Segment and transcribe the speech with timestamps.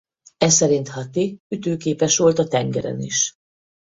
[0.37, 3.33] Eszerint Hatti ütőképes volt a tengeren is.